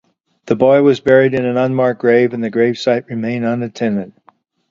[0.47, 4.13] The body was buried in an unmarked grave and the gravesite remained untended.